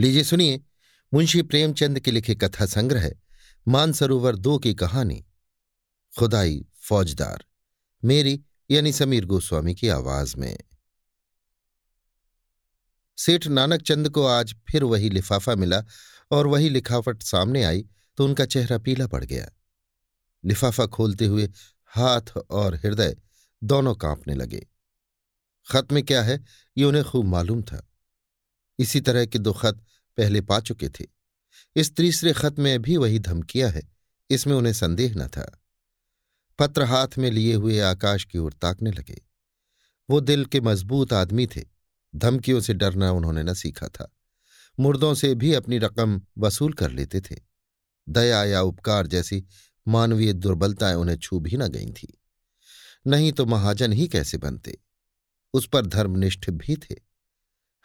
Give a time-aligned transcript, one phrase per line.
[0.00, 0.60] लीजिए सुनिए,
[1.14, 3.10] मुंशी प्रेमचंद के लिखे कथा संग्रह,
[3.68, 5.26] मानसरोवर दो की कहानी।
[6.18, 7.44] खुदाई फौजदार,
[8.04, 10.58] मेरी यानी समीर गोस्वामी की आवाज़ में।
[13.18, 15.84] सेठ नानक चंद को आज फिर वही लिफाफा मिला
[16.30, 17.84] और वही लिखावट सामने आई
[18.16, 19.50] तो उनका चेहरा पीला पड़ गया।
[20.44, 21.50] लिफाफा खोलते हुए
[21.86, 23.16] हाथ और हृदय
[23.64, 24.66] दोनों कांपने लगे।
[25.72, 26.44] खत में क्या है,
[26.76, 27.87] ये उन्हें खूब मालूम था।
[28.78, 29.84] इसी तरह के दो खत
[30.16, 31.06] पहले पा चुके थे।
[31.76, 33.88] इस तीसरे खत में भी वही धमकियाँ है,
[34.30, 35.62] इसमें उन्हें संदेह न था।
[36.58, 39.22] पत्र हाथ में लिए हुए आकाश की ओर ताकने लगे।
[40.10, 41.64] वो दिल के मज़बूत आदमी थे।
[42.16, 44.14] धमकियों से डरना उन्होंने न सीखा था।
[44.80, 47.36] मुर्दों से भी अपनी रकम वसूल कर लेते थे।
[48.08, 49.44] दया या उपकार जैसी
[49.88, 52.20] मानवीय दुर्बलताएँ उन्हें छू भी न गई थी।
[53.06, 54.78] नहीं तो महाजन ही कैसे बनते?
[55.54, 57.07] उस पर धर्मनिष्ठ भी थे।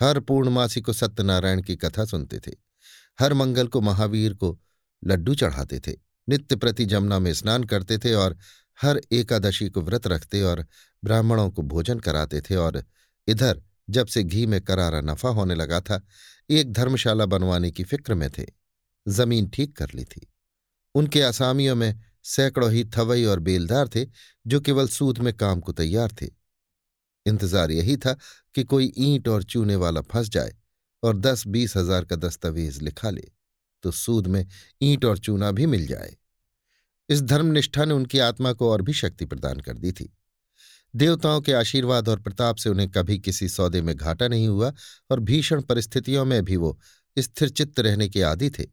[0.02, 2.52] हर पूर्णमासी को सत्यनारायण की कथा सुनते थे।
[3.20, 4.60] हर मंगल को महावीर को
[5.06, 5.92] लड्डू चढ़ाते थे।
[6.30, 8.38] नित्य प्रति जमुना में स्नान करते थे और
[8.82, 10.66] हर एकादशी को व्रत रखते और
[11.04, 12.84] ब्राह्मणों को भोजन कराते थे और
[13.28, 16.02] इधर जब से घी में करारा नफा होने लगा था,
[16.50, 18.46] एक धर्मशाला बनवाने की फ़िक्र में थे।
[19.08, 20.34] ज़मीन ठीक कर ली थी।
[20.96, 24.08] उनके आसामियों में सैकड़ों ही थवई और बेलदार थे,
[24.48, 26.43] जो केवल सूद में काम को तैयार थे।
[27.26, 28.14] इंतज़ार यही था
[28.56, 30.54] कि कोई ईंट और चूने वाला फंस जाए
[31.04, 33.28] और दस बीस हज़ार का दस्तावेज़ लिखा ले
[33.84, 34.46] तो सूद में
[34.82, 36.16] ईंट और चूना भी मिल जाए।
[37.10, 40.14] इस धर्मनिष्ठा ने उनकी आत्मा को और भी शक्ति प्रदान कर दी थी।
[40.94, 44.72] देवताओं के आशीर्वाद और प्रताप से उन्हें कभी किसी सौदे में घाटा नहीं हुआ
[45.12, 46.78] और भीषण परिस्थितियों में भी वो
[47.18, 48.64] स्थिर चित्त रहने के आदि थे।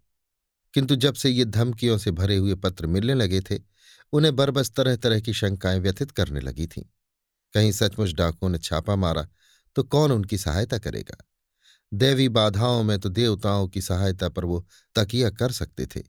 [0.74, 3.58] किंतु जब से ये धमकियों से भरे हुए पत्र मिलने लगे थे,
[4.12, 6.82] उन्हें बरबस तरह तरह की शंकाएँ व्यथित करने लगी थीं।
[7.54, 9.26] कहीं सचमुच डाकुओं ने छापा मारा
[9.76, 11.16] तो कौन उनकी सहायता करेगा?
[11.92, 14.64] दैवी बाधाओं में तो देवताओं की सहायता पर वो
[14.96, 16.00] तकिया कर सकते थे,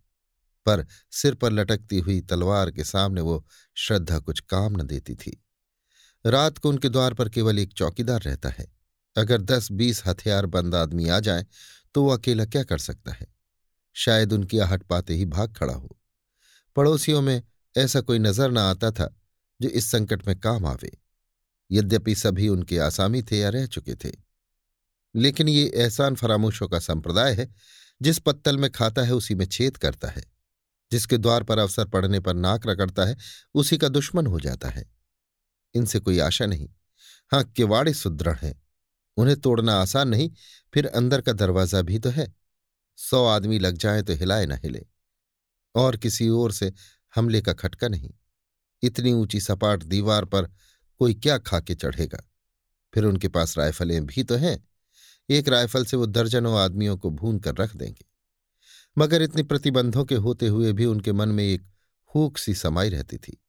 [0.66, 3.44] पर सिर पर लटकती हुई तलवार के सामने वो
[3.78, 5.42] श्रद्धा कुछ काम न देती थी।
[6.26, 8.68] रात को उनके द्वार पर केवल एक चौकीदार रहता है।
[9.16, 11.46] अगर दस बीस हथियार बंद आदमी आ जाए
[11.96, 13.28] तो वो अकेला क्या कर सकता है?
[13.96, 15.98] शायद उनकी आहट पाते ही भाग खड़ा हो।
[16.76, 17.42] पड़ोसियों में
[17.76, 19.14] ऐसा कोई नज़र न आता था,
[19.60, 20.92] जो इस संकट में काम आवे।
[21.72, 24.12] यद्यपि सभी उनके आसामी थे या रह चुके थे।
[25.16, 27.54] लेकिन ये एहसान फरामोशों का संप्रदाय है,
[28.02, 30.32] जिस पत्तल में खाता है, उसी में छेद करता है।
[30.92, 33.18] जिसके द्वार पर अवसर पड़ने पर नाक रगड़ता है,
[33.54, 34.92] उसी का दुश्मन हो जाता है।
[35.74, 36.70] इनसे कोई आशा नहीं।
[37.32, 38.64] हाँ किवाड़े सुदृढ़ हैं।
[39.18, 40.32] उन्हें तोड़ना आसान नहीं,
[40.74, 42.34] फिर अंदर का दरवाज़ा भी तो है।
[42.96, 44.86] सौ आदमी लग जाए तो हिलाए ना हिले।
[45.76, 46.74] और किसी ओर से
[47.16, 48.12] हमले का खटका नहीं।
[48.82, 50.50] इतनी ऊँची सपाट दीवार पर
[51.02, 52.30] कोई क्या खा के चढ़ेगा?
[52.94, 54.68] फिर उनके पास राइफलें भी तो हैं।
[55.30, 58.06] एक राइफल से वो दर्जनों आदमियों को भून कर रख देंगे।
[58.98, 61.62] मगर इतने प्रतिबंधों के होते हुए भी उनके मन में एक
[62.16, 63.42] हूक सी समाई रहती थी।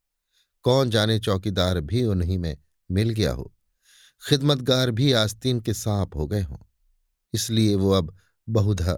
[0.62, 2.58] कौन जाने चौकीदार भी उन्हीं में
[2.90, 3.54] मिल गया हो।
[4.28, 6.58] खिदमतगार भी आस्तीन के सांप हो गए हों।
[7.32, 8.16] इसलिए वो अब
[8.48, 8.92] बहुधा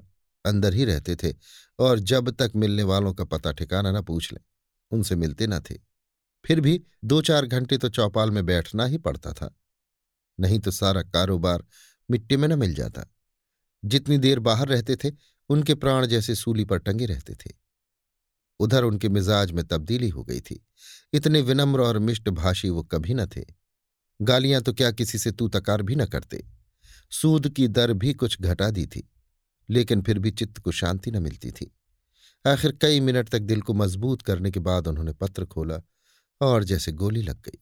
[0.46, 1.34] अंदर ही रहते थे
[1.78, 4.40] और जब तक मिलने वालों का पता ठिकाना न पूछ लें,
[4.90, 5.93] उनसे मिलते न थे।
[6.44, 9.54] फिर भी दो चार घंटे तो चौपाल में बैठना ही पड़ता था।
[10.38, 11.64] नहीं तो सारा कारोबार
[12.08, 13.04] मिट्टी में न मिल जाता।
[13.84, 15.12] जितनी देर बाहर रहते थे,
[15.50, 17.50] उनके प्राण जैसे सूली पर टंगे रहते थे।
[18.60, 20.64] उधर उनके मिजाज में तब्दीली हो गई थी।
[21.12, 23.44] इतने विनम्र और मिष्ट भाषी वो कभी न थे।
[24.20, 26.44] गालियाँ तो क्या किसी से तू तकार भी न करते।
[27.10, 29.08] सूद की दर भी कुछ घटा दी थी,
[29.68, 31.70] लेकिन फिर भी चित्त को शांति न मिलती थी।
[32.46, 35.80] आखिर कई मिनट तक दिल को मज़बूत करने के बाद उन्होंने पत्र खोला
[36.40, 37.58] और जैसे गोली लग गई।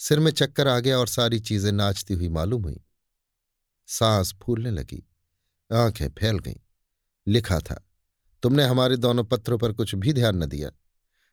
[0.00, 2.80] सिर में चक्कर आ गया और सारी चीज़ें नाचती हुई मालूम हुई।
[3.88, 5.02] सांस फूलने लगी,
[5.70, 6.60] आँखें फैल गईं।
[7.26, 7.82] लिखा था,
[8.42, 10.70] तुमने हमारे दोनों पत्रों पर कुछ भी ध्यान न दिया।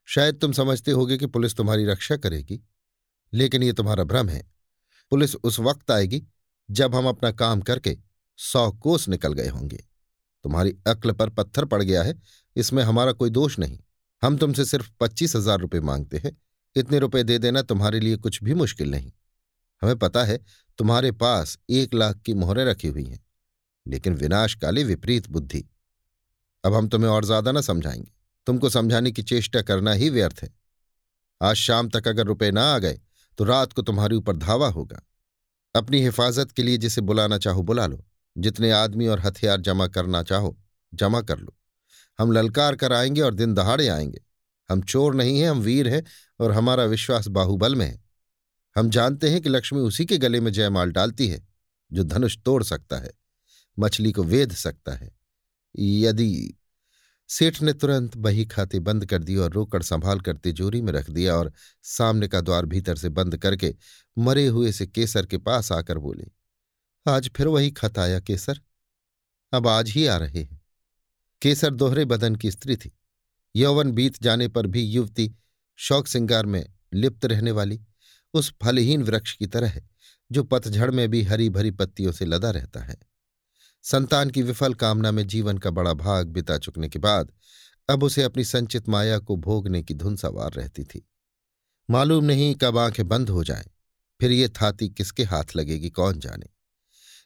[0.08, 2.60] शायद तुम समझते होगे कि पुलिस तुम्हारी रक्षा करेगी,
[3.34, 4.42] लेकिन ये तुम्हारा भ्रम है।
[5.12, 6.24] पुलिस उस वक्त आएगी
[6.70, 7.98] जब हम अपना काम करके
[8.40, 9.84] सौ कोस निकल गए होंगे।
[10.46, 12.16] तुम्हारी अक्ल पर पत्थर पड़ गया है,
[12.56, 13.80] इसमें हमारा कोई दोष नहीं।
[14.24, 16.38] हम तुमसे सिर्फ़ पच्चीस हज़ार रुपये मांगते हैं
[16.76, 19.12] इतने रुपए दे देना तुम्हारे लिए कुछ भी मुश्किल नहीं।
[19.82, 20.40] हमें पता है
[20.80, 23.20] तुम्हारे पास एक लाख की मोहरें रखी हुई हैं,
[23.86, 25.64] लेकिन विनाशकाली विपरीत बुद्धि।
[26.64, 28.12] अब हम तुम्हें और ज़्यादा ना समझाएँगे।
[28.48, 30.50] तुमको समझाने की चेष्टा करना ही व्यर्थ है।
[31.42, 33.00] आज शाम तक अगर रुपए ना आ गए
[33.38, 35.02] तो रात को तुम्हारे ऊपर धावा होगा।
[35.76, 38.04] अपनी हिफाजत के लिए जिसे बुलाना चाहो बुला लो।
[38.36, 40.58] जितने आदमी और हथियार जमा करना चाहो,
[40.94, 41.54] जमा कर लो।
[42.20, 44.22] हम ललकार कर आएँगे और दिन दहाड़े आएँगे।
[44.70, 46.04] हम चोर नहीं हैं, हम वीर हैं
[46.44, 48.02] और हमारा विश्वास बाहुबल में है।
[48.76, 51.48] हम जानते हैं कि लक्ष्मी उसी के गले में जयमाल डालती है,
[51.92, 53.12] जो धनुष तोड़ सकता है,
[53.80, 55.12] मछली को वेध सकता है।
[55.76, 56.54] यदि
[57.30, 61.10] सेठ ने तुरंत बही खाते बंद कर दी और रोकड़ संभाल कर तिजोरी में रख
[61.10, 61.52] दिया और
[61.84, 63.76] सामने का द्वार भीतर से बंद करके
[64.18, 66.28] मरे हुए से केसर के पास आकर बोले,
[67.08, 68.60] आज फिर वही खत आया केसर?
[69.54, 70.62] अब आज ही आ रहे हैं।
[71.42, 72.92] केसर दोहरे बदन की स्त्री थी।
[73.56, 75.34] यौवन बीत जाने पर भी युवती
[75.76, 77.82] शौक सिंगार में लिप्त रहने वाली,
[78.34, 79.90] उस फलहीन वृक्ष की तरह है,
[80.32, 82.96] जो पतझड़ में भी हरी भरी पत्तियों से लदा रहता है।
[83.84, 87.32] संतान की विफल कामना में जीवन का बड़ा भाग बिता चुकने के बाद,
[87.90, 91.10] अब उसे अपनी संचित माया को भोगने की धुन सवार रहती थी।
[91.90, 93.66] मालूम नहीं कब आँखें बंद हो जाएँ,
[94.22, 96.46] फिर ये थाती किसके हाथ लगेगी कौन जाने।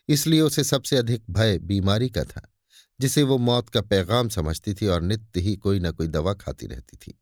[0.10, 2.54] इसलिए उसे सबसे अधिक भय बीमारी का था,
[3.00, 6.68] जिसे वो मौत का पैगाम समझती थी और नित्य ही कोई न कोई दवा खाती
[6.68, 7.22] रहती थी।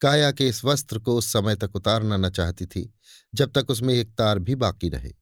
[0.00, 2.92] काया के इस वस्त्र को उस समय तक उतारना न चाहती थी,
[3.34, 5.12] जब तक उसमें एक तार भी बाकी रहे।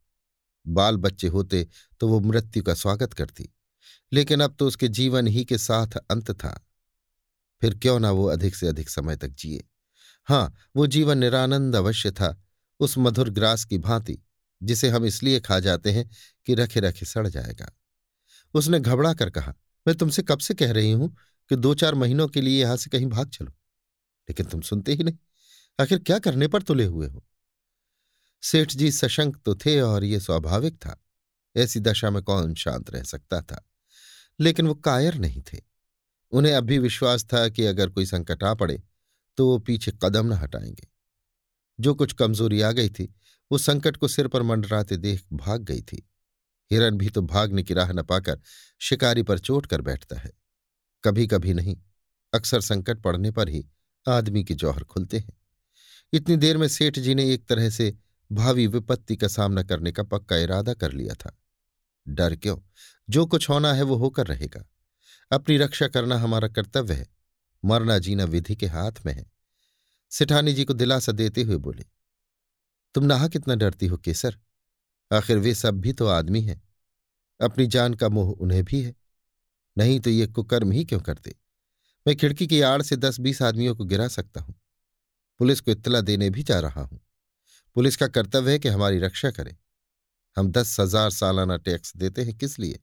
[0.66, 1.66] बाल बच्चे होते
[2.00, 3.48] तो वो मृत्यु का स्वागत करती,
[4.12, 6.60] लेकिन अब तो उसके जीवन ही के साथ अंत था।
[7.62, 9.64] फिर क्यों ना वो अधिक से अधिक समय तक जिए?
[10.28, 12.36] हाँ वो जीवन निरानंद अवश्य था,
[12.80, 14.18] उस मधुर ग्रास की भांति,
[14.60, 16.08] जिसे हम इसलिए खा जाते हैं
[16.46, 17.70] कि रखे रखे सड़ जाएगा।
[18.54, 19.54] उसने घबरा कर कहा,
[19.86, 21.14] मैं तुमसे कब से कह रही हूँ
[21.50, 23.52] कि दो चार महीनों के लिए यहाँ से कहीं भाग चलो?
[24.28, 25.18] लेकिन तुम सुनते ही नहीं।
[25.80, 27.26] आखिर क्या करने पर तुले हुए हो?
[28.42, 31.04] सेठ जी सशंक तो थे और ये स्वाभाविक था।
[31.56, 33.68] ऐसी दशा में कौन शांत रह सकता था?
[34.40, 35.58] लेकिन वो कायर नहीं थे।
[36.30, 38.82] उन्हें अब भी विश्वास था कि अगर कोई संकट आ पड़े
[39.36, 40.88] तो वो पीछे कदम न हटाएँगे।
[41.80, 43.14] जो कुछ कमज़ोरी आ गई थी,
[43.52, 46.10] वो संकट को सिर पर मंडराते देख भाग गई थी।
[46.70, 48.40] हिरन भी तो भागने की राह न पाकर
[48.78, 50.32] शिकारी पर चोट कर बैठता है।
[51.04, 51.76] कभी कभी नहीं,
[52.34, 53.66] अक्सर संकट पड़ने पर ही
[54.08, 55.32] आदमी के जौहर खुलते हैं।
[56.12, 57.98] इतनी देर में सेठ जी ने एक तरह से
[58.32, 61.38] भावी विपत्ति का सामना करने का पक्का इरादा कर लिया था।
[62.08, 62.58] डर क्यों?
[63.10, 64.64] जो कुछ होना है वो होकर रहेगा।
[65.32, 67.06] अपनी रक्षा करना हमारा कर्तव्य है।
[67.64, 69.32] मरना जीना विधि के हाथ में है।
[70.10, 71.84] सिठानी जी को दिलासा देते हुए बोले,
[72.94, 74.38] तुम नहा कितना डरती हो, केसर?
[75.12, 76.62] आखिर वे सब भी तो आदमी हैं।
[77.40, 78.94] अपनी जान का मोह उन्हें भी है।
[79.78, 81.36] नहीं तो ये कुकर्म ही क्यों करते?
[82.06, 84.54] मैं खिड़की की आड़ से दस बीस आदमियों को गिरा सकता हूँ।
[85.40, 87.00] पुलिस को इत्तला देने भी जा रहा हूँ।
[87.76, 89.56] पुलिस का कर्तव्य है कि हमारी रक्षा करे।
[90.36, 92.78] हम दस हज़ार सालाना टैक्स देते हैं किस लिए?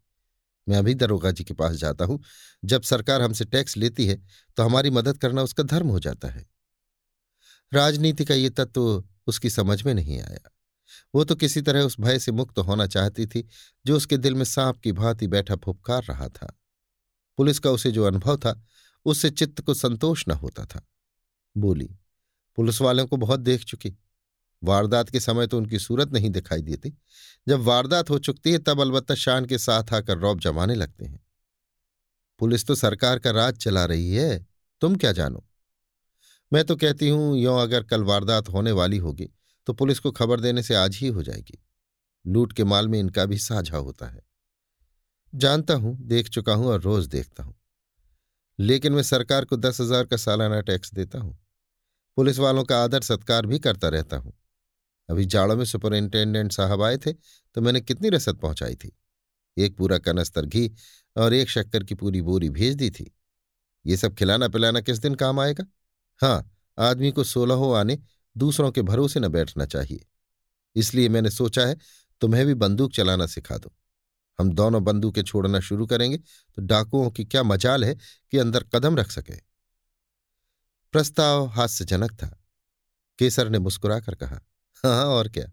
[0.67, 2.19] मैं अभी दरोगा जी के पास जाता हूँ।
[2.63, 4.15] जब सरकार हमसे टैक्स लेती है
[4.57, 6.45] तो हमारी मदद करना उसका धर्म हो जाता है।
[7.71, 10.49] राजनीति का ये तत्व उसकी समझ में नहीं आया।
[11.13, 13.47] वो तो किसी तरह उस भय से मुक्त होना चाहती थी,
[13.85, 16.53] जो उसके दिल में सांप की भांति बैठा फुपकार रहा था।
[17.37, 18.61] पुलिस का उसे जो अनुभव था
[19.05, 20.87] उससे चित्त को संतोष न होता था।
[21.55, 21.89] बोली,
[22.57, 23.97] पुलिस वालों को बहुत देख चुकी।
[24.63, 26.93] वारदात के समय तो उनकी सूरत नहीं दिखाई देती।
[27.47, 31.19] जब वारदात हो चुकती है, तब अलबत्ता शान के साथ आकर रौब जमाने लगते हैं।
[32.39, 34.45] पुलिस तो सरकार का राज चला रही है।
[34.81, 35.43] तुम क्या जानो?
[36.51, 39.29] मैं तो कहती हूँ, यो अगर कल वारदात होने वाली होगी
[39.67, 41.59] तो पुलिस को खबर देने से आज ही हो जाएगी।
[42.25, 44.21] लूट के माल में इनका भी साझा होता है।
[45.35, 47.55] जानता हूँ, देख चुका हूँ और रोज देखता हूँ।
[48.59, 51.37] लेकिन मैं सरकार को दस हज़ार का सालाना टैक्स देता हूँ।
[52.17, 54.33] पुलिस वालों का आदर सत्कार भी करता रहता हूँ।
[55.09, 58.91] अभी जाड़ों में सुपरिंटेंडेंट साहब आए थे तो मैंने कितनी रसद पहुंचाई थी।
[59.57, 60.71] एक पूरा कनस्तर घी
[61.15, 63.11] और एक शक्कर की पूरी बोरी भेज दी थी।
[63.85, 65.65] ये सब खिलाना पिलाना किस दिन काम आएगा?
[66.21, 67.97] हाँ आदमी को सोलहों आने
[68.35, 70.05] दूसरों के भरोसे न बैठना चाहिए।
[70.75, 71.77] इसलिए मैंने सोचा है,
[72.21, 73.73] तुम्हें भी बंदूक चलाना सिखा दो।
[74.39, 77.97] हम दोनों बंदूकें छोड़ना शुरू करेंगे तो डाकुओं की क्या मजाल है
[78.31, 79.35] कि अंदर कदम रख सके।
[80.91, 82.43] प्रस्ताव हास्यजनक था।
[83.19, 84.41] केसर ने मुस्कुराकर कहा
[84.85, 85.51] हाँ और क्या?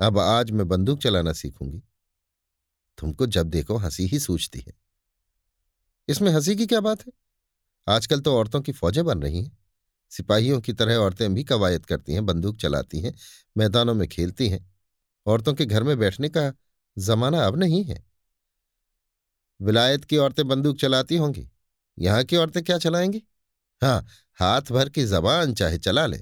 [0.00, 1.82] अब आज मैं बंदूक चलाना सीखूँगी।
[2.98, 4.72] तुमको जब देखो हँसी ही सूझती है।
[6.08, 7.12] इसमें हँसी की क्या बात है?
[7.88, 9.58] आजकल तो औरतों की फौजें बन रही हैं।
[10.10, 13.14] सिपाहियों की तरह औरतें भी कवायद करती हैं, बंदूक चलाती हैं,
[13.56, 14.74] मैदानों में खेलती हैं।
[15.26, 16.52] औरतों के घर में बैठने का
[16.98, 18.04] जमाना अब नहीं है।
[19.60, 21.50] विलायत की औरतें बंदूक चलाती होंगी।
[21.98, 23.22] यहाँ की औरतें क्या चलाएँगी?
[23.82, 26.20] हाँ हाथ भर की जबान चाहे चला ले।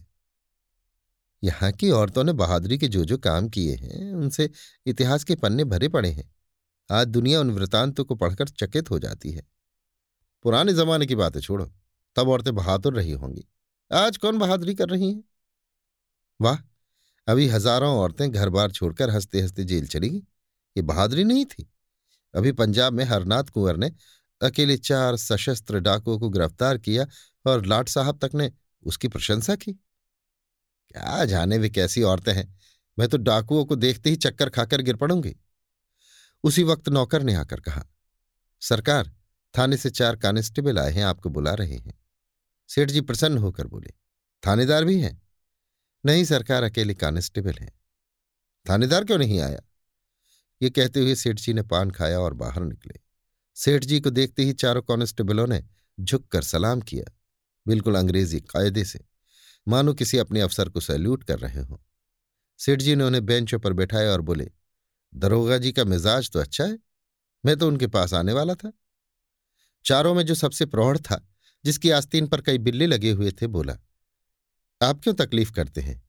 [1.43, 4.51] यहाँ की औरतों ने बहादुरी के जो जो काम किए हैं, उनसे
[4.87, 6.35] इतिहास के पन्ने भरे पड़े हैं।
[6.91, 9.47] आज दुनिया उन वृतांतों को पढ़कर चकित हो जाती है।
[10.43, 11.73] पुराने जमाने की बातें छोड़ो,
[12.17, 13.49] तब औरतें बहादुर रही होंगी।
[13.93, 15.25] आज कौन बहादुरी कर रही हैं?
[16.41, 16.59] वाह,
[17.27, 20.23] अभी हज़ारों औरतें घर बार छोड़कर हँसते हँसते जेल चली गई।
[20.78, 21.70] ये बहादुरी नहीं थी।
[22.35, 23.92] अभी पंजाब में हरनाथ कुंवर ने
[24.40, 27.06] अकेले चार सशस्त्र डाकुओं को गिरफ़्तार किया
[27.47, 32.58] और लाट साहब तक ने उसकी प्रशंसा की। क्या जाने वे कैसी औरतें हैं।
[32.99, 35.37] मैं तो डाकुओं को देखते ही चक्कर खाकर गिर पड़ूँगी।
[36.44, 37.85] उसी वक्त नौकर ने आकर कहा,
[38.61, 39.12] सरकार,
[39.54, 41.94] थाने से चार कांस्टेबल आए हैं, आपको बुला रहे हैं।
[42.68, 43.92] सेठ जी प्रसन्न होकर बोले,
[44.47, 45.23] थानेदार भी हैं?
[46.04, 47.73] नहीं सरकार, अकेले कांस्टेबल हैं।
[48.66, 49.61] थानेदार क्यों नहीं आया?
[50.62, 52.95] ये कहते हुए सेठ जी ने पान खाया और बाहर निकले।
[53.55, 55.65] सेठ जी को देखते ही चारों कांस्टेबलों ने
[56.00, 57.12] झुककर सलाम किया।
[57.67, 59.00] बिल्कुल अंग्रेज़ी कायदे से।
[59.69, 61.77] मानो किसी अपने अफसर को सैल्यूट कर रहे हों।
[62.59, 64.50] सेठ जी ने उन्हें बेंचों पर बैठाया और बोले,
[65.15, 66.79] दरोगा जी का मिजाज तो अच्छा है।
[67.45, 68.73] मैं तो उनके पास आने वाला था।
[69.85, 71.29] चारों में जो सबसे प्रौढ़ था,
[71.65, 73.79] जिसकी आस्तीन पर कई बिल्ले लगे हुए थे, बोला,
[74.83, 76.09] आप क्यों तकलीफ़ करते हैं?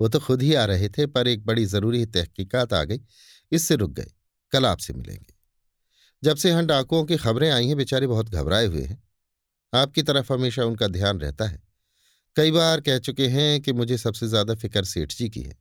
[0.00, 3.00] वो तो खुद ही आ रहे थे, पर एक बड़ी ज़रूरी तहकीकात आ गई।
[3.52, 4.10] इससे रुक गए।
[4.52, 5.34] कल आपसे मिलेंगे।
[6.22, 9.02] जब से यहाँ डाकुओं की खबरें आई हैं, बेचारे बहुत घबराए हुए हैं।
[9.74, 11.62] आपकी तरफ़ हमेशा उनका ध्यान रहता है।
[12.36, 15.56] कई बार कह चुके हैं कि मुझे सबसे ज़्यादा फ़िक्र सेठ जी की है।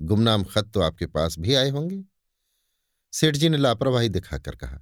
[0.00, 2.04] गुमनाम खत तो आपके पास भी आए होंगे।
[3.12, 4.80] सेठ जी ने लापरवाही दिखाकर कहा,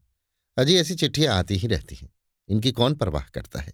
[0.57, 2.11] अजी, ऐसी चिट्ठियाँ आती ही रहती हैं।
[2.49, 3.73] इनकी कौन परवाह करता है?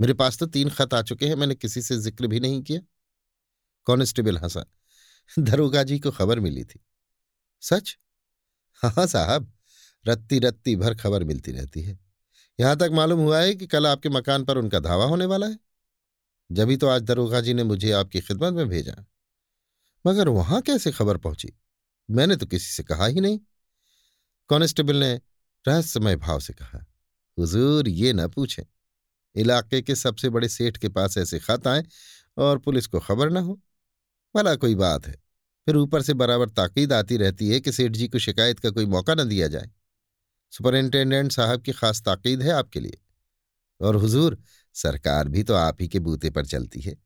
[0.00, 2.80] मेरे पास तो तीन खत आ चुके हैं, मैंने किसी से ज़िक्र भी नहीं किया।
[3.84, 4.64] कॉन्स्टेबल हंसा
[5.38, 6.80] दरोगा जी को खबर मिली थी।
[7.62, 7.98] सच?
[8.82, 9.52] हाँ साहब
[10.06, 11.98] रत्ती रत्ती भर खबर मिलती रहती है।
[12.60, 15.58] यहाँ तक मालूम हुआ है कि कल आपके मकान पर उनका धावा होने वाला है।
[16.52, 19.04] जभी तो आज दरोगा जी ने मुझे आपकी खिदमत में भेजा।
[20.06, 21.52] मगर वहाँ कैसे खबर पहुँची?
[22.10, 23.38] मैंने तो किसी से कहा ही नहीं।
[24.48, 25.20] कांस्टेबल ने
[25.68, 26.84] रहस्यमय भाव से कहा,
[27.38, 28.62] हुजूर, ये न पूछें।
[29.36, 31.84] इलाके के सबसे बड़े सेठ के पास ऐसे खत आए
[32.36, 33.60] और पुलिस को खबर न हो।
[34.36, 35.21] भला कोई बात है।
[35.66, 38.86] फिर ऊपर से बराबर ताकीद आती रहती है कि सेठ जी को शिकायत का कोई
[38.86, 39.70] मौका न दिया जाए।
[40.50, 42.98] सुपरिंटेंडेंट साहब की खास ताकीद है आपके लिए।
[43.80, 44.38] और हुजूर,
[44.74, 46.96] सरकार भी तो आप ही के बूते पर चलती है।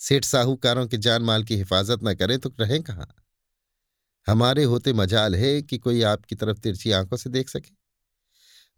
[0.00, 3.14] सेठ साहूकारों के जान माल की हिफाजत न करें तो रहें कहाँ?
[4.26, 7.74] हमारे होते मजाल है कि कोई आपकी तरफ़ तिरछी आँखों से देख सके।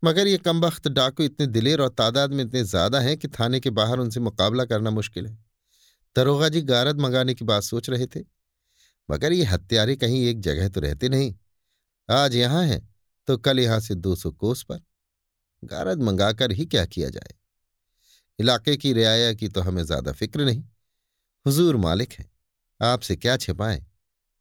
[0.04, 3.70] मगर ये कमबख्त डाकू इतने दिलेर और तादाद में इतने ज़्यादा हैं कि थाने के
[3.70, 5.38] बाहर उनसे मुकाबला करना मुश्किल है।
[6.16, 8.20] दरोगा जी गारद मंगाने की बात सोच रहे थे।
[9.09, 11.35] मगर ये हत्यारे कहीं एक जगह तो रहते नहीं।
[12.09, 12.81] आज यहाँ हैं
[13.29, 14.81] तो कल यहाँ से दो सौ कोस पर।
[15.62, 17.35] गारद मंगाकर ही क्या किया जाए?
[18.38, 20.62] इलाके की रियाया की तो हमें ज़्यादा फ़िक्र नहीं।
[21.47, 22.31] हुजूर मालिक हैं,
[22.81, 23.85] आपसे क्या छिपाएँ?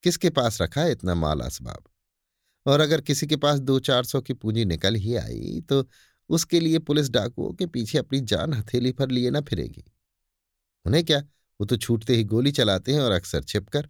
[0.03, 1.83] किसके पास रखा है इतना माल असबाब
[2.65, 5.87] और अगर किसी के पास दो चार सौ की पूंजी निकल ही आई तो
[6.29, 9.83] उसके लिए पुलिस डाकुओं के पीछे अपनी जान हथेली पर लिए ना फिरेगी।
[10.85, 11.19] उन्हें क्या?
[11.59, 13.89] वो तो छूटते ही गोली चलाते हैं और अक्सर छिपकर।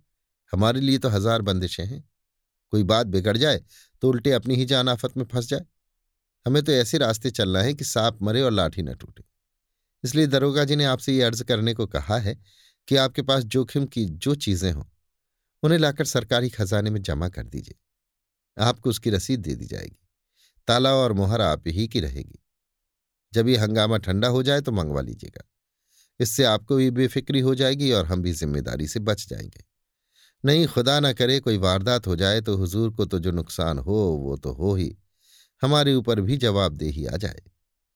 [0.53, 2.03] हमारे लिए तो हज़ार बंदिशें हैं।
[2.73, 3.61] कोई बात बिगड़ जाए
[4.03, 5.65] तो उल्टे अपनी ही जान आफत में फंस जाए।
[6.45, 9.23] हमें तो ऐसे रास्ते चलना है कि सांप मरे और लाठी न टूटे।
[10.03, 12.37] इसलिए दरोगा जी ने आपसे ये अर्ज़ करने को कहा है
[12.87, 14.83] कि आपके पास जोखिम की जो चीज़ें हों,
[15.63, 17.75] उन्हें लाकर सरकारी खजाने में जमा कर दीजिए।
[18.57, 19.97] आपको उसकी रसीद दे दी जाएगी।
[20.67, 22.39] ताला और मोहर आप ही की रहेगी।
[23.33, 25.43] जब ये हंगामा ठंडा हो जाए तो मंगवा लीजिएगा।
[26.19, 29.63] इससे आपको भी बेफिक्री हो जाएगी और हम भी ज़िम्मेदारी से बच जाएँगे।
[30.45, 33.95] नहीं, खुदा ना करे कोई वारदात हो जाए तो हुजूर को तो जो नुकसान हो,
[33.95, 34.97] वो तो हो ही।
[35.61, 37.41] हमारे ऊपर भी जवाबदेही आ जाए।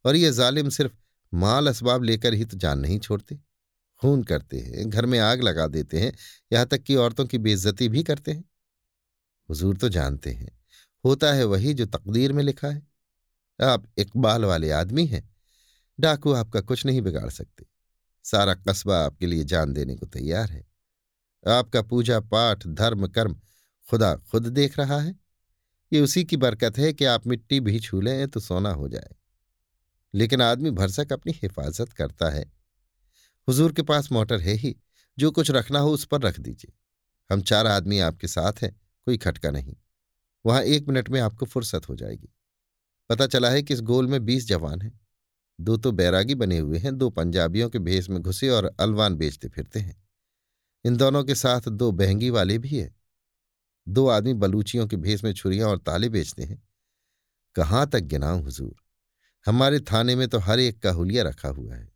[0.06, 0.94] और ये जालिम सिर्फ़
[1.34, 3.40] माल असबाब लेकर ही तो जान नहीं छोड़ते।
[4.02, 6.14] खून करते हैं, घर में आग लगा देते हैं,
[6.54, 8.44] यहाँ तक कि औरतों की बेइज्जती भी करते हैं।
[9.50, 10.60] हुजूर तो जानते हैं,
[11.06, 12.88] होता है वही जो तकदीर में लिखा है।
[13.64, 15.36] आप इकबाल वाले आदमी हैं,
[16.00, 17.66] डाकू आपका कुछ नहीं बिगाड़ सकते।
[18.24, 20.71] सारा कस्बा आपके लिए जान देने को तैयार है।
[21.48, 23.36] आपका पूजा पाठ, धर्म, कर्म
[23.90, 25.16] खुदा खुद देख रहा है?
[25.94, 29.10] ये उसी की बरकत है कि आप मिट्टी भी छू लें तो सोना हो जाए।
[30.14, 32.54] लेकिन आदमी भरसक अपनी हिफाजत करता है।
[33.48, 34.78] हुजूर के पास मोटर है ही,
[35.18, 36.74] जो कुछ रखना हो उस पर रख दीजिए।
[37.34, 39.76] हम चार आदमी आपके साथ हैं, कोई खटका नहीं।
[40.46, 42.30] वहाँ एक मिनट में आपको फुर्सत हो जाएगी।
[43.10, 45.00] पता चला है कि इस गोल में बीस जवान हैं।
[45.62, 49.50] दो तो बैरागी बने हुए हैं, दो पंजाबियों के भेस में घुसे और अलवान बेचते
[49.50, 50.01] फिरते हैं।
[50.86, 52.96] इन दोनों के साथ दो बहंगी वाले भी हैं।
[53.88, 56.62] दो आदमी बलूचियों के भेस में छुरियाँ और ताले बेचते हैं।
[57.56, 58.76] कहाँ तक गिनाऊं हुजूर?
[59.46, 61.90] हमारे थाने में तो हर एक का हुलिया रखा हुआ है।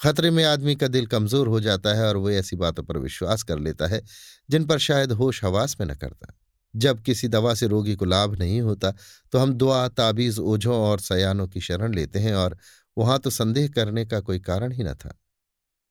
[0.00, 3.42] खतरे में आदमी का दिल कमज़ोर हो जाता है और वो ऐसी बातों पर विश्वास
[3.42, 4.02] कर लेता है,
[4.48, 6.34] जिन पर शायद होश हवास में न करता।
[6.74, 8.90] जब किसी दवा से रोगी को लाभ नहीं होता
[9.32, 12.56] तो हम दुआ, ताबीज, ओझों और सयानों की शरण लेते हैं और
[12.96, 15.14] वहाँ तो संदेह करने का कोई कारण ही न था।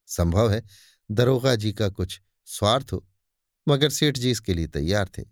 [0.10, 0.64] संभव है
[1.12, 3.06] दरोगा जी का कुछ स्वार्थ हो,
[3.68, 5.24] मगर सेठ जी इसके लिए तैयार थे।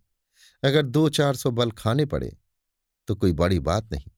[0.64, 2.36] अगर दो चार सौ बल खाने पड़े
[3.08, 4.12] तो कोई बड़ी बात नहीं।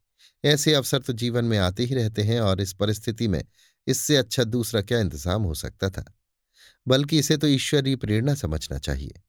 [0.43, 3.43] ऐसे अवसर तो जीवन में आते ही रहते हैं और इस परिस्थिति में
[3.87, 6.03] इससे अच्छा दूसरा क्या इंतज़ाम हो सकता था?
[6.87, 9.21] बल्कि इसे तो ईश्वरीय प्रेरणा समझना चाहिए।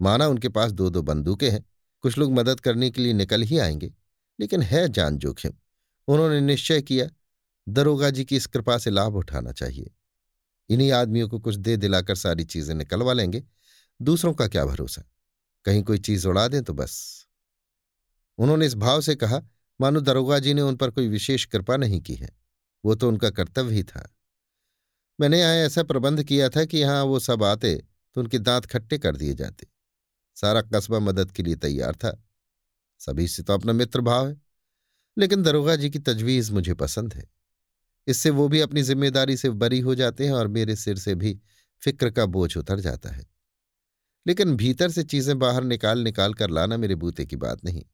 [0.00, 1.64] माना उनके पास दो दो बंदूकें हैं,
[2.04, 3.92] कुछ लोग मदद करने के लिए निकल ही आएँगे,
[4.38, 5.52] लेकिन है जान जोखिम।
[6.08, 7.08] उन्होंने निश्चय किया,
[7.66, 9.90] दरोगा जी की इस कृपा से लाभ उठाना चाहिए।
[10.68, 13.44] इन्हीं आदमियों को कुछ दे दिलाकर सारी चीज़ें निकलवा लेंगे।
[14.02, 15.02] दूसरों का क्या भरोसा?
[15.64, 17.26] कहीं कोई चीज़ उड़ा दें तो बस।
[18.38, 19.42] उन्होंने इस भाव से कहा,
[19.80, 22.30] मानो दरोगा जी ने उन पर कोई विशेष कृपा नहीं की है।
[22.84, 24.16] वो तो उनका कर्तव्य ही था।
[25.20, 28.98] मैंने यहाँ ऐसा प्रबंध किया था कि यहाँ वो सब आते तो उनके दांत खट्टे
[28.98, 29.66] कर दिए जाते।
[30.34, 32.24] सारा कस्बा मदद के लिए तैयार था।
[32.98, 34.42] सभी से तो अपना मित्र भाव है।
[35.18, 37.24] लेकिन दरोगा जी की तजवीज मुझे पसंद है।
[38.06, 41.38] इससे वो भी अपनी ज़िम्मेदारी से बरी हो जाते हैं और मेरे सिर से भी
[41.82, 43.26] फ़िक्र का बोझ उतर जाता है।
[44.26, 47.84] लेकिन भीतर से चीज़ें बाहर निकाल निकाल कर लाना मेरे बूते की बात नहीं।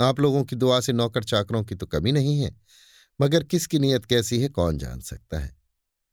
[0.00, 2.50] आप लोगों की दुआ से नौकर चाकरों की तो कमी नहीं है,
[3.20, 5.56] मगर किसकी नीयत कैसी है कौन जान सकता है।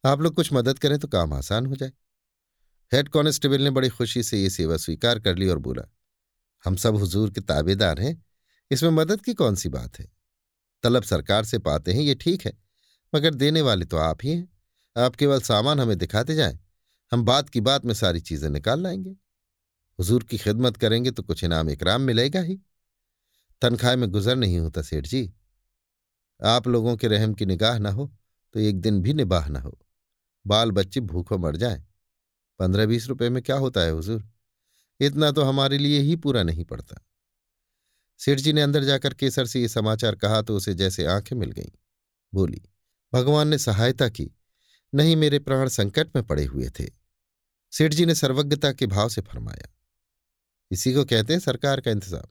[0.04, 1.92] आप लोग कुछ मदद करें तो काम आसान हो जाए।
[2.92, 5.84] हेड कांस्टेबल ने बड़ी खुशी से ये सेवा स्वीकार कर ली और बोला,
[6.66, 8.24] हम सब हुजूर के ताबेदार हैं,
[8.72, 10.08] इसमें मदद की कौन सी बात है?
[10.84, 12.58] तलब सरकार से पाते हैं, ये ठीक है।
[13.16, 14.48] मगर देने वाले तो आप ही हैं।
[14.96, 16.60] आप केवल सामान हमें दिखाते जाएँ,
[17.12, 19.16] हम बात की बात में सारी चीज़ें निकाल लाएँगे।
[20.00, 22.60] हुजूर की खिदमत करेंगे तो कुछ इनाम इकराम मिलेगा ही।
[23.62, 25.32] तनख्वाह में गुजर नहीं होता सेठ जी।
[26.40, 28.12] आप लोगों के रहम की निगाह ना हो
[28.56, 29.78] तो एक दिन भी निबाह ना हो।
[30.46, 31.84] बाल बच्चे भूखों मर जाएँ।
[32.60, 34.24] पंद्रह बीस रुपए में क्या होता है हुजूर?
[35.00, 37.02] इतना तो हमारे लिए ही पूरा नहीं पड़ता।
[38.20, 41.52] सेठ जी ने अंदर जाकर केसर से ये समाचार कहा तो उसे जैसे आँखें मिल
[41.52, 41.72] गईं।
[42.34, 42.62] बोली
[43.16, 44.30] भगवान ने सहायता की,
[44.94, 46.86] नहीं मेरे प्राण संकट में पड़े हुए थे।
[47.74, 49.70] सेठ जी ने सर्वज्ञता के भाव से फरमाया।
[50.72, 52.28] इसी को कहते हैं सरकार का इंतज़ाम।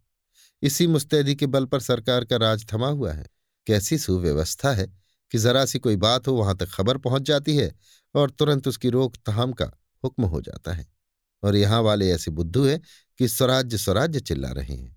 [0.63, 3.27] इसी मुस्तैदी के बल पर सरकार का राज थमा हुआ है।
[3.67, 4.87] कैसी सुव्यवस्था है
[5.33, 7.73] कि जरा सी कोई बात हो, वहाँ तक खबर पहुँच जाती है
[8.15, 9.71] और तुरंत उसकी रोकथाम का
[10.05, 10.87] हुक्म हो जाता है।
[11.43, 12.81] और यहाँ वाले ऐसे बुद्धू हैं
[13.21, 14.97] कि स्वराज्य स्वराज्य चिल्ला रहे हैं।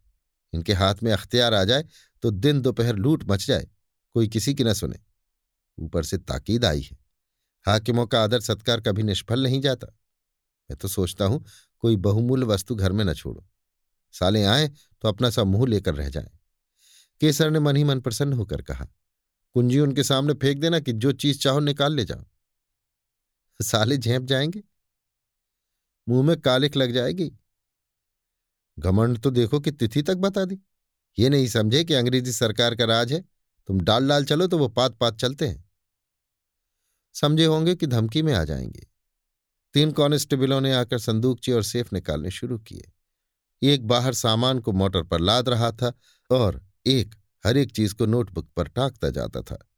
[0.53, 1.85] इनके हाथ में अख्तियार आ जाए
[2.23, 3.67] तो दिन दोपहर लूट मच जाए,
[4.15, 4.99] कोई किसी की न सुने।
[5.79, 6.97] ऊपर से ताकीद आई है।
[7.65, 9.87] हाकिमों का आदर सत्कार कभी निष्फल नहीं जाता।
[10.69, 11.45] मैं तो सोचता हूँ,
[11.79, 13.47] कोई बहुमूल्य वस्तु घर में न छोड़ो।
[14.13, 16.29] साले आए तो अपना सा मुँह लेकर रह जाए।
[17.21, 18.85] केसर ने मन ही मन प्रसन्न होकर कहा,
[19.53, 22.25] कुंजी, उनके सामने फेंक देना कि जो चीज़ चाहो निकाल ले जाओ।
[23.61, 24.63] साले झेप जाएँगे?
[26.09, 27.31] मुँह में कालिक लग जाएगी।
[28.79, 30.59] घमंड तो देखो कि तिथि तक बता दी।
[31.19, 33.21] ये नहीं समझे कि अंग्रेज़ी सरकार का राज है।
[33.67, 35.66] तुम डाल डाल चलो तो वो पात पात चलते हैं।
[37.13, 38.87] समझे होंगे कि धमकी में आ जाएँगे।
[39.73, 42.91] तीन कांस्टेबलों ने आकर संदूकची और सेफ़ निकालने शुरू किए।
[43.63, 45.93] एक बाहर सामान को मोटर पर लाद रहा था
[46.31, 47.15] और एक
[47.45, 49.69] हर एक चीज़ को नोटबुक पर टाकता जाता था।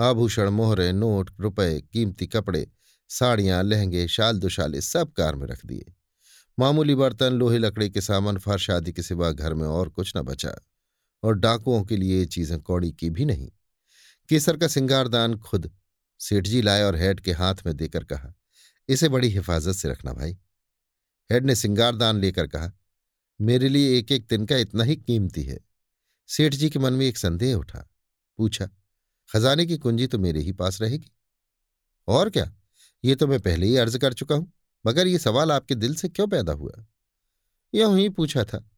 [0.00, 2.70] आभूषण, मोहरे, नोट, रुपए, कीमती कपड़े,
[3.08, 5.94] साड़ियाँ, लहंगे शाल दुशाले सब कार में रख दिए।
[6.58, 10.22] मामूली बर्तन, लोहे लकड़ी के सामान फर्श आदि के सिवा घर में और कुछ न
[10.22, 10.54] बचा
[11.22, 13.50] और डाकुओं के लिए ये चीज़ें कौड़ी की भी नहीं।
[14.28, 15.70] केसर का सिंगारदान खुद
[16.22, 18.32] सेठ जी लाए और हेड के हाथ में देकर कहा,
[18.88, 20.32] इसे बड़ी हिफाजत से रखना भाई।
[21.30, 22.70] हेड ने सिंगारदान लेकर कहा,
[23.40, 25.58] मेरे लिए एक एक दिन का इतना ही कीमती है।
[26.28, 27.88] सेठ जी के मन में एक संदेह उठा,
[28.38, 28.68] पूछा,
[29.28, 31.10] खजाने की कुंजी तो मेरे ही पास रहेगी?
[32.08, 32.50] और क्या?
[33.04, 34.52] ये तो मैं पहले ही अर्ज़ कर चुका हूँ,
[34.84, 36.84] मगर ये सवाल आपके दिल से क्यों पैदा हुआ?
[37.72, 38.68] यूँ ही पूछा था।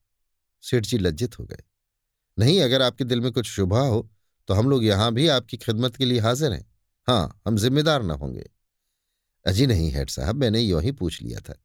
[0.65, 1.63] सेठ जी लज्जित हो गए,
[2.39, 4.09] नहीं, अगर आपके दिल में कुछ शुभा हो
[4.49, 6.65] तो हम लोग यहाँ भी आपकी खिदमत के लिए हाजिर हैं।
[7.07, 8.51] हाँ हम जिम्मेदार ना होंगे।
[9.47, 11.65] अजी नहीं, हेड साहब, मैंने यूँ ही पूछ लिया था।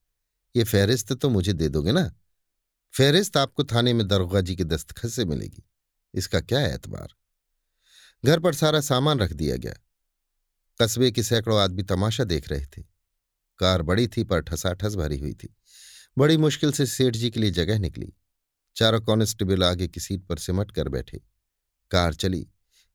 [0.55, 2.11] ये फहरिस्त तो मुझे दे दोगे ना?
[2.97, 5.69] फहरिस्त आपको थाने में दरोगा जी के दस्तखत से मिलेगी।
[6.13, 7.07] इसका क्या एतबार?
[8.25, 9.73] घर पर सारा सामान रख दिया गया।
[10.81, 12.83] कस्बे के सैकड़ों आदमी तमाशा देख रहे थे।
[13.59, 15.55] कार बड़ी थी, पर ठसाठस भरी हुई थी।
[16.17, 18.13] बड़ी मुश्किल से सेठ जी के लिए जगह निकली।
[18.75, 21.21] चारों कॉन्स्टेबल आगे की सीट पर सिमट कर बैठे।
[21.91, 22.49] कार चली।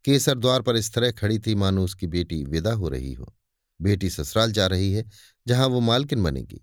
[0.05, 3.35] केसर द्वार पर इस तरह खड़ी थी मानो उसकी बेटी विदा हो रही हो।
[3.81, 5.05] बेटी ससुराल जा रही है,
[5.47, 6.61] जहाँ वो मालकिन बनेगी,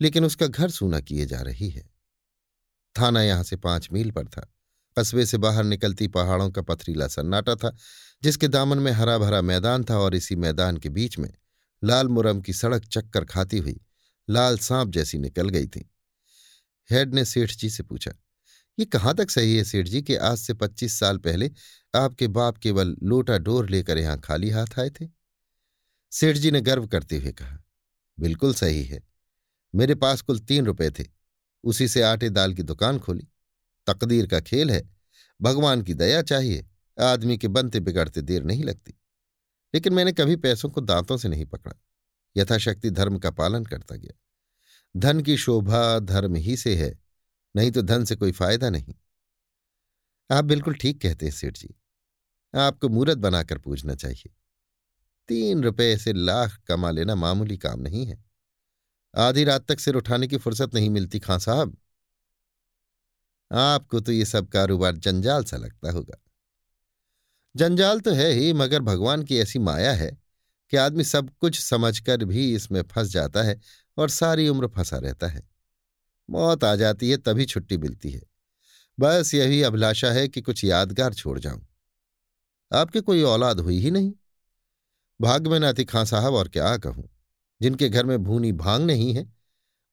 [0.00, 1.82] लेकिन उसका घर सूना किए जा रही है।
[2.96, 4.48] थाना यहाँ से पाँच मील पर था।
[4.96, 7.76] कस्बे से बाहर निकलती पहाड़ों का पथरीला सन्नाटा था,
[8.22, 11.32] जिसके दामन में हरा भरा मैदान था और इसी मैदान के बीच में
[11.82, 13.80] लाल मुरम की सड़क चक्कर खाती हुई
[14.28, 15.88] लाल सांप जैसी निकल गई थी।
[16.90, 18.12] हेड ने सेठ जी से पूछा
[18.78, 21.50] ये कहाँ तक सही है सेठ जी कि आज से पच्चीस साल पहले
[21.94, 25.08] आपके बाप केवल लोटा डोर लेकर यहाँ खाली हाथ आए थे?
[26.12, 27.58] सेठ जी ने गर्व करते हुए कहा,
[28.20, 29.02] बिल्कुल सही है।
[29.74, 31.04] मेरे पास कुल तीन रुपए थे।
[31.64, 33.28] उसी से आटे दाल की दुकान खोली।
[33.86, 34.90] तकदीर का खेल है।
[35.42, 36.66] भगवान की दया चाहिए।
[37.00, 38.94] आदमी के बनते बिगड़ते देर नहीं लगती।
[39.74, 41.74] लेकिन मैंने कभी पैसों को दांतों से नहीं पकड़ा।
[42.36, 44.18] यथाशक्ति धर्म का पालन करता गया।
[44.96, 47.01] धन की शोभा धर्म ही से है।
[47.56, 48.94] नहीं तो धन से कोई फ़ायदा नहीं।
[50.30, 51.74] आप बिल्कुल ठीक कहते हैं, सेठ जी।
[52.54, 54.30] आपको मूर्त बनाकर पूछना चाहिए।
[55.28, 58.24] तीन रुपए से लाख कमा लेना मामूली काम नहीं है।
[59.16, 61.76] आधी रात तक सिर उठाने की फुर्सत नहीं मिलती, खां साहब।
[63.52, 66.22] आपको तो ये सब कारोबार जंजाल सा लगता होगा।
[67.56, 70.18] जंजाल तो है ही, मगर भगवान की ऐसी माया है
[70.70, 73.60] कि आदमी सब कुछ समझकर भी इसमें फंस जाता है
[73.96, 75.51] और सारी उम्र फंसा रहता है।
[76.30, 78.22] मौत आ जाती है, तभी छुट्टी मिलती है।
[79.00, 81.66] बस यही अभिलाषा है कि कुछ यादगार छोड़ जाऊँ।
[82.72, 84.12] आपके कोई औलाद हुई ही नहीं।
[85.20, 87.08] भाग में नाती खां साहब, और क्या कहूँ?
[87.62, 89.32] जिनके घर में भूनी भाँग नहीं है,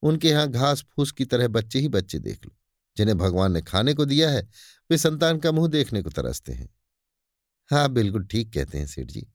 [0.02, 2.56] उनके यहाँ घास फूस की तरह बच्चे ही बच्चे देख लो।
[2.98, 4.50] जिन्हें भगवान ने खाने को दिया है,
[4.92, 6.70] वे संतान का मुँह देखने को तरसते हैं।
[7.72, 9.28] हाँ बिल्कुल ठीक कहते हैं सेठ जी।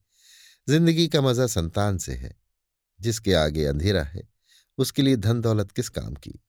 [0.69, 2.35] ज़िंदगी का मज़ा संतान से है।
[3.01, 4.29] जिसके आगे अंधेरा है,
[4.77, 6.44] उसके लिए धन दौलत किस काम की?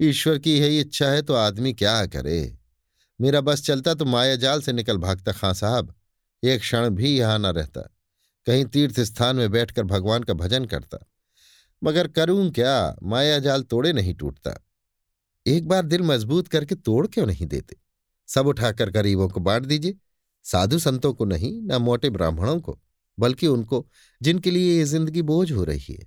[0.00, 2.58] ईश्वर की है इच्छा है तो आदमी क्या करे?
[3.20, 5.94] मेरा बस चलता तो माया जाल से निकल भागता खां साहब।
[6.44, 7.80] एक क्षण भी यहाँ न रहता।
[8.46, 10.98] कहीं तीर्थ स्थान में बैठकर भगवान का भजन करता।
[11.84, 12.96] मगर करूँ क्या?
[13.02, 14.66] माया जाल तोड़े नहीं टूटता।
[15.46, 17.76] एक बार दिल मज़बूत करके तोड़ क्यों नहीं देते?
[18.26, 19.94] सब उठाकर गरीबों को बांट दीजिए।
[20.44, 22.80] साधु संतों को नहीं, न मोटे ब्राह्मणों को,
[23.18, 23.88] बल्कि उनको,
[24.22, 26.06] जिनके लिए ये ज़िंदगी बोझ हो रही है।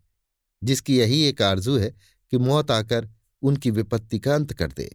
[0.63, 1.95] जिसकी यही एक आरज़ू है
[2.31, 3.09] कि मौत आकर
[3.41, 4.89] उनकी विपत्ति का अंत कर दे।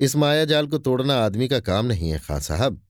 [0.00, 2.80] इस मायाजाल को तोड़ना आदमी का काम नहीं है खां साहब।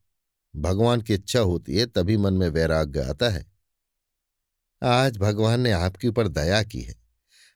[0.56, 3.44] भगवान की इच्छा होती है, तभी मन में वैराग्य आता है।
[4.82, 6.94] आज भगवान ने आपके ऊपर दया की है।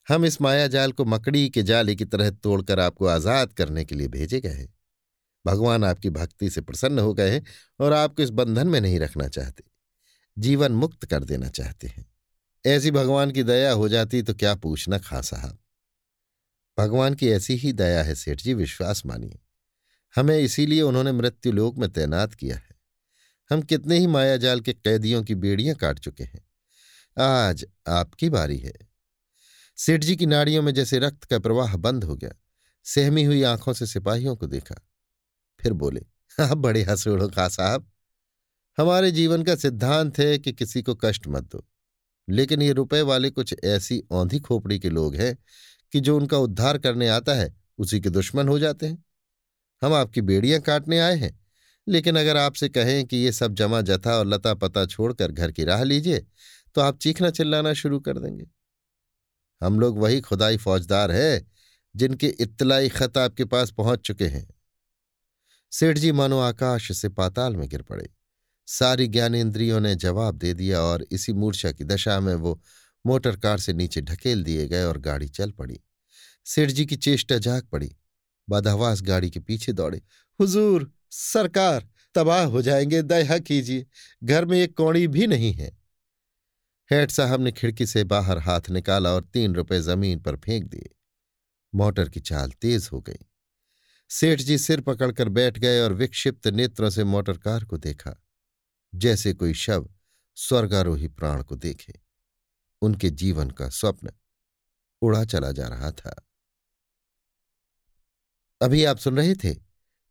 [0.08, 4.08] हम इस मायाजाल को मकड़ी के जाले की तरह तोड़कर आपको आज़ाद करने के लिए
[4.08, 4.74] भेजे गए हैं।
[5.44, 7.44] भगवान आपकी भक्ति से प्रसन्न हो गए हैं
[7.80, 9.64] और आपको इस बंधन में नहीं रखना चाहते।
[10.38, 12.06] जीवन मुक्त कर देना चाहते हैं।
[12.64, 15.58] ऐसी भगवान की दया हो जाती तो क्या पूछना खा साहब?
[16.78, 19.38] भगवान की ऐसी ही दया है, सेठ जी, विश्वास मानिए।
[20.16, 22.76] हमें इसीलिए उन्होंने मृत्युलोक में तैनात किया है।
[23.50, 26.48] हम कितने ही मायाजाल के कैदियों की बेड़ियाँ काट चुके हैं।
[27.22, 28.72] आज आपकी बारी है।
[29.76, 32.30] सेठ जी की नाड़ियों में जैसे रक्त का प्रवाह बंद हो गया,
[32.84, 34.74] सहमी हुई आँखों से सिपाहियों को देखा।
[35.60, 36.02] फिर बोले,
[36.40, 37.90] आप बड़े हंसोड़ो खा साहब।
[38.78, 41.68] हमारे जीवन का सिद्धांत है कि किसी को कष्ट मत दो।
[42.28, 45.38] लेकिन ये रुपए वाले कुछ ऐसी औंधी खोपड़ी के लोग हैं
[45.92, 49.04] कि जो उनका उद्धार करने आता है, उसी के दुश्मन हो जाते हैं।
[49.82, 51.38] हम आपकी बेड़ियाँ काटने आए हैं,
[51.86, 55.64] लेकिन अगर आपसे कहें कि ये सब जमा जथा और लता पता छोड़कर घर की
[55.64, 56.26] राह लीजिए
[56.74, 58.46] तो आप चीखना चिल्लाना शुरू कर देंगे।
[59.60, 61.46] हम लोग वही खुदाई फौजदार है,
[61.94, 64.46] जिनके इत्तलाई खत आपके पास पहुँच चुके हैं।
[65.72, 68.08] सेठ जी मानो आकाश से पाताल में गिर पड़े।
[68.68, 72.60] सारी ज्ञानेन्द्रियों ने जवाब दे दिया और इसी मूर्छा की दशा में वो
[73.06, 75.80] मोटर कार से नीचे ढकेल दिए गए और गाड़ी चल पड़ी।
[76.44, 77.96] सेठ जी की चेष्टा जाग पड़ी।
[78.48, 80.02] बदहवास गाड़ी के पीछे दौड़े।
[80.40, 83.86] हुजूर, सरकार, तबाह हो जाएँगे, दया कीजिए।
[84.24, 85.78] घर में एक कौड़ी भी नहीं है।
[86.90, 90.90] हेड साहब ने खिड़की से बाहर हाथ निकाला और तीन रुपए ज़मीन पर फेंक दिए।
[91.74, 93.26] मोटर की चाल तेज हो गई।
[94.10, 98.24] सेठ जी सिर पकड़कर बैठ गए और विक्षिप्त नेत्रों से मोटर कार को देखा।
[98.94, 99.88] जैसे कोई शव
[100.36, 102.05] स्वर्गारोही प्राण को देखे।
[102.82, 104.10] उनके जीवन का स्वप्न
[105.02, 106.26] उड़ा चला जा रहा था।
[108.62, 109.54] अभी आप सुन रहे थे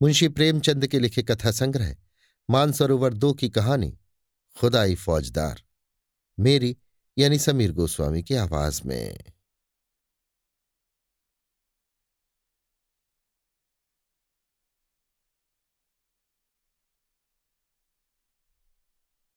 [0.02, 1.96] मुंशी प्रेमचंद के लिखे कथा संग्रह,
[2.50, 4.00] मानसरोवर दो की कहानी,
[4.60, 5.64] खुदाई फौजदार,
[6.40, 6.78] मेरी
[7.18, 9.35] यानी समीर गोस्वामी की आवाज़ में।